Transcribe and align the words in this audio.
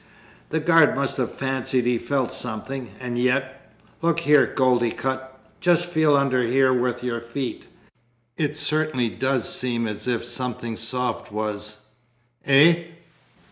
"The 0.49 0.59
guard 0.59 0.95
must 0.95 1.17
have 1.17 1.31
fancied 1.31 1.85
he 1.85 1.99
felt 1.99 2.31
something; 2.31 2.89
and 2.99 3.19
yet 3.19 3.71
Look 4.01 4.21
here, 4.21 4.47
Goldicutt; 4.47 5.21
just 5.59 5.85
feel 5.85 6.17
under 6.17 6.41
here 6.41 6.73
with 6.73 7.03
your 7.03 7.21
feet. 7.21 7.67
It 8.35 8.57
certainly 8.57 9.09
does 9.09 9.47
seem 9.47 9.85
as 9.87 10.07
if 10.07 10.25
something 10.25 10.75
soft 10.75 11.31
was 11.31 11.81
eh?" 12.47 12.85